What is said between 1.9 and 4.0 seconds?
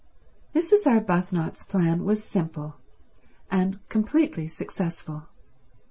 was simple, and